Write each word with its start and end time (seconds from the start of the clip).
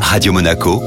Radio 0.00 0.32
Monaco, 0.32 0.82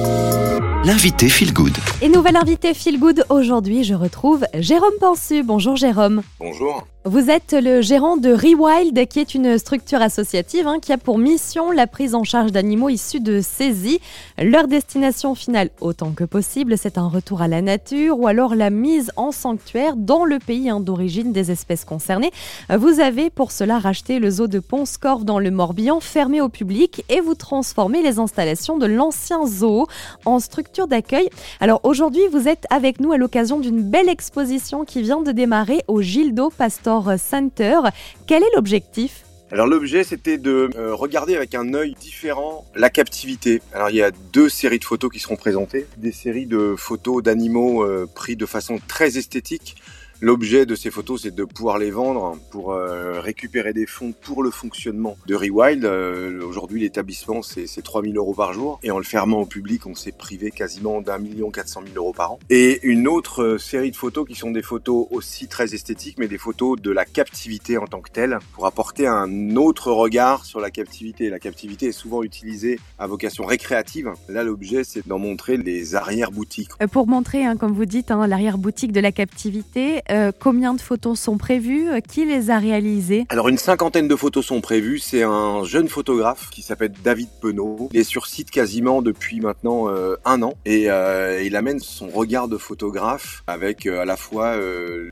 l'invité 0.84 1.30
Feel 1.30 1.54
Good. 1.54 1.78
Et 2.01 2.09
nouvelle 2.09 2.35
invité 2.35 2.73
Feel 2.73 3.00
Good, 3.00 3.25
aujourd'hui 3.29 3.83
je 3.83 3.93
retrouve 3.93 4.46
Jérôme 4.54 4.93
Pensu. 5.00 5.43
Bonjour 5.43 5.75
Jérôme. 5.75 6.22
Bonjour. 6.40 6.85
Vous 7.08 7.30
êtes 7.30 7.54
le 7.54 7.82
gérant 7.82 8.18
de 8.18 8.32
Rewild, 8.32 9.07
qui 9.07 9.20
est 9.20 9.36
une 9.36 9.60
structure 9.60 10.02
associative 10.02 10.66
hein, 10.66 10.80
qui 10.82 10.92
a 10.92 10.98
pour 10.98 11.20
mission 11.20 11.70
la 11.70 11.86
prise 11.86 12.16
en 12.16 12.24
charge 12.24 12.52
d'animaux 12.52 12.89
issus 12.89 13.20
de 13.20 13.42
saisies. 13.42 14.00
Leur 14.42 14.68
destination 14.68 15.36
finale, 15.36 15.70
autant 15.82 16.14
que 16.14 16.24
possible, 16.24 16.80
c'est 16.80 16.98
un 16.98 17.07
retour 17.07 17.44
à 17.44 17.48
la 17.48 17.62
nature 17.62 18.20
ou 18.20 18.26
alors 18.26 18.56
la 18.56 18.71
mise 18.71 19.12
en 19.18 19.32
sanctuaire 19.32 19.96
dans 19.96 20.26
le 20.26 20.39
pays 20.39 20.68
hein, 20.68 20.80
d'origine 20.80 21.32
des 21.32 21.52
espèces 21.52 21.86
concernées. 21.86 22.32
Vous 22.76 23.00
avez 23.00 23.30
pour 23.30 23.52
cela 23.52 23.78
racheté 23.78 24.18
le 24.18 24.32
zoo 24.32 24.48
de 24.48 24.58
Pont-Scorff 24.58 25.26
dans 25.26 25.38
le 25.38 25.52
Morbihan, 25.52 26.00
fermé 26.00 26.42
au 26.42 26.50
public, 26.50 27.06
et 27.10 27.22
vous 27.22 27.36
transformez 27.36 28.02
les 28.02 28.18
installations 28.18 28.80
de 28.80 28.88
l'ancien 28.88 29.46
zoo 29.46 29.86
en 30.26 30.40
structure 30.40 30.87
d'accueil. 30.87 31.29
Alors 31.60 31.82
aujourd'hui, 31.84 32.23
vous 32.31 32.48
êtes 32.48 32.65
avec 32.71 32.99
nous 32.99 33.12
à 33.12 33.17
l'occasion 33.17 33.59
d'une 33.59 33.84
belle 33.84 34.09
exposition 34.09 34.85
qui 34.85 35.03
vient 35.03 35.21
de 35.21 35.31
démarrer 35.31 35.84
au 35.87 36.01
Gildo 36.01 36.49
Pastor 36.49 36.95
Center. 37.17 37.80
Quel 38.27 38.44
est 38.44 38.55
l'objectif? 38.55 39.26
Alors 39.52 39.67
l'objet 39.67 40.04
c'était 40.04 40.38
de 40.38 40.70
euh, 40.76 40.95
regarder 40.95 41.35
avec 41.35 41.54
un 41.54 41.73
œil 41.76 41.95
différent 41.99 42.66
la 42.76 42.90
captivité. 42.90 43.62
Alors 43.73 43.91
il 43.91 43.95
y 43.95 44.02
a 44.02 44.12
deux 44.34 44.49
séries 44.49 44.80
de 44.80 44.85
photos 44.85 45.12
qui 45.12 45.20
seront 45.20 45.35
présentées, 45.35 45.85
des 45.98 46.12
séries 46.12 46.48
de 46.48 46.76
photos 46.76 47.21
d'animaux 47.21 47.84
euh, 47.84 48.09
pris 48.13 48.35
de 48.35 48.45
façon 48.45 48.80
très 48.88 49.18
esthétique 49.18 49.76
L'objet 50.25 50.65
de 50.65 50.73
ces 50.73 50.89
photos, 50.89 51.21
c'est 51.21 51.35
de 51.35 51.43
pouvoir 51.43 51.77
les 51.77 51.91
vendre 51.91 52.35
pour 52.49 52.71
euh, 52.71 53.21
récupérer 53.21 53.73
des 53.73 53.85
fonds 53.85 54.11
pour 54.11 54.41
le 54.41 54.49
fonctionnement 54.49 55.17
de 55.27 55.35
Rewild. 55.35 55.85
Euh, 55.85 56.41
aujourd'hui, 56.41 56.81
l'établissement, 56.81 57.43
c'est 57.43 57.67
3000 57.84 58.17
euros 58.17 58.34
par 58.34 58.51
jour. 58.51 58.79
Et 58.81 58.89
en 58.89 58.98
le 58.98 59.03
fermant 59.03 59.41
au 59.41 59.45
public, 59.45 59.85
on 59.85 59.93
s'est 59.93 60.11
privé 60.11 60.49
quasiment 60.49 60.99
d'un 61.01 61.20
million 61.20 61.51
quatre 61.51 61.67
cent 61.67 61.81
mille 61.84 61.96
euros 61.96 62.12
par 62.12 62.31
an. 62.31 62.40
Et 62.49 62.79
une 62.81 63.07
autre 63.07 63.43
euh, 63.43 63.57
série 63.59 63.91
de 63.91 63.96
photos 63.96 64.28
qui 64.28 64.34
sont 64.34 64.50
des 64.50 64.64
photos 64.64 65.06
aussi 65.12 65.48
très 65.48 65.76
esthétiques, 65.76 66.18
mais 66.18 66.28
des 66.28 66.40
photos 66.40 66.81
de 66.81 66.90
la 66.90 67.06
captivité 67.06 67.78
en 67.78 67.86
tant 67.86 68.02
que 68.02 68.09
telle, 68.09 68.40
pour 68.53 68.66
apporter 68.66 69.06
un 69.06 69.56
autre 69.58 69.92
regard 69.92 70.44
sur 70.44 70.59
la 70.59 70.72
captivité. 70.72 71.30
La 71.30 71.38
captivité 71.38 71.90
est 71.90 71.92
souvent 71.92 72.23
utilisée 72.23 72.80
à 72.98 73.06
vocation 73.06 73.46
récréative. 73.46 74.12
Là, 74.28 74.44
l'objet, 74.44 74.84
c'est 74.86 75.08
d'en 75.08 75.20
montrer 75.20 75.58
les 75.58 75.94
arrière-boutiques. 75.94 76.72
Pour 76.92 77.06
montrer, 77.06 77.46
hein, 77.46 77.58
comme 77.58 77.73
vous 77.73 77.86
dites, 77.86 78.09
hein, 78.09 78.26
l'arrière-boutique 78.26 78.92
de 78.92 79.02
la 79.02 79.12
captivité, 79.12 80.02
euh, 80.16 80.32
combien 80.38 80.74
de 80.74 80.80
photos 80.80 81.20
sont 81.20 81.38
prévues? 81.38 81.90
Qui 82.08 82.26
les 82.26 82.50
a 82.50 82.58
réalisées? 82.58 83.26
Alors 83.30 83.50
une 83.50 83.58
cinquantaine 83.58 84.08
de 84.08 84.16
photos 84.16 84.46
sont 84.46 84.62
prévues. 84.62 85.00
C'est 85.00 85.24
un 85.24 85.66
jeune 85.66 85.90
photographe 85.90 86.50
qui 86.50 86.62
s'appelle 86.62 86.94
David 87.04 87.28
Penaud. 87.42 87.90
Il 87.92 88.00
est 88.00 88.04
sur 88.04 88.28
site 88.28 88.50
quasiment 88.50 89.02
depuis 89.02 89.42
maintenant 89.42 89.90
euh, 89.90 90.16
un 90.24 90.42
an 90.42 90.54
et 90.66 90.90
euh, 90.90 91.44
il 91.44 91.56
amène 91.58 91.80
son 91.80 92.08
regard 92.08 92.48
de 92.48 92.58
photographe 92.58 93.44
avec 93.46 93.86
à 93.88 94.06
la 94.06 94.16
fois 94.16 94.56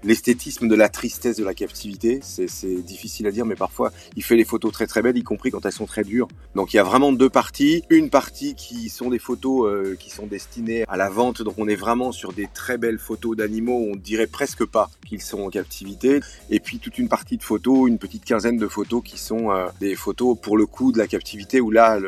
l'esthétisme 0.03 0.67
de 0.67 0.75
la 0.75 0.87
tristesse 0.87 1.37
de 1.37 1.43
la 1.43 1.53
captivité. 1.53 2.21
C'est 2.23 2.81
difficile 2.83 3.27
à 3.27 3.31
dire, 3.31 3.45
mais 3.45 3.55
parfois 3.55 3.91
il 4.15 4.23
fait 4.23 4.35
les 4.35 4.45
photos 4.45 4.71
très 4.71 4.87
très 4.87 5.01
belles, 5.01 5.17
y 5.17 5.23
compris 5.23 5.51
quand 5.51 5.65
elles 5.65 5.73
sont 5.73 5.85
très 5.85 6.03
dures. 6.03 6.27
Donc 6.55 6.73
il 6.73 6.77
y 6.77 6.79
a 6.79 6.83
vraiment 6.83 7.11
deux 7.11 7.29
parties. 7.29 7.83
Une 7.89 8.09
partie 8.09 8.55
qui 8.55 8.89
sont 8.89 9.09
des 9.09 9.19
photos 9.19 9.97
qui 9.97 10.09
sont 10.09 10.27
destinées 10.27 10.85
à 10.87 10.95
la 10.95 11.09
vente. 11.09 11.41
Donc 11.41 11.55
on 11.57 11.67
est 11.67 11.75
vraiment 11.75 12.11
sur 12.11 12.31
des 12.31 12.47
très 12.53 12.77
belles 12.77 12.99
photos 12.99 13.35
d'animaux. 13.35 13.85
On 13.91 13.95
dirait 13.95 14.27
presque 14.27 14.65
pas 14.65 14.82
qu'ils 15.05 15.21
sont 15.21 15.41
en 15.41 15.49
captivité. 15.49 16.19
Et 16.49 16.59
puis 16.59 16.79
toute 16.79 16.97
une 16.97 17.09
partie 17.09 17.37
de 17.37 17.43
photos, 17.43 17.87
une 17.87 17.97
petite 17.97 18.25
quinzaine 18.25 18.57
de 18.57 18.67
photos 18.67 19.01
qui 19.03 19.17
sont 19.17 19.51
euh, 19.51 19.67
des 19.79 19.95
photos 19.95 20.37
pour 20.39 20.57
le 20.57 20.65
coup 20.65 20.91
de 20.91 20.97
la 20.97 21.07
captivité 21.07 21.61
où 21.61 21.71
là, 21.71 21.99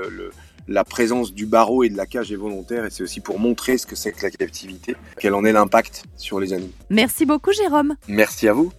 la 0.67 0.83
présence 0.83 1.33
du 1.33 1.45
barreau 1.45 1.83
et 1.83 1.89
de 1.89 1.97
la 1.97 2.05
cage 2.05 2.31
est 2.31 2.35
volontaire 2.37 2.85
et 2.85 2.89
c'est 2.89 3.03
aussi 3.03 3.19
pour 3.19 3.39
montrer 3.39 3.77
ce 3.77 3.85
que 3.85 3.95
c'est 3.95 4.11
que 4.11 4.23
la 4.23 4.31
captivité, 4.31 4.95
quel 5.19 5.33
en 5.33 5.45
est 5.45 5.51
l'impact 5.51 6.03
sur 6.17 6.39
les 6.39 6.53
animaux. 6.53 6.73
Merci 6.89 7.25
beaucoup 7.25 7.51
Jérôme. 7.51 7.95
Merci 8.07 8.47
à 8.47 8.53
vous. 8.53 8.71